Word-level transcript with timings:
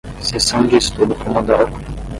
Sessão 0.19 0.65
de 0.65 0.77
estudo 0.77 1.13
pomodoro 1.13 1.71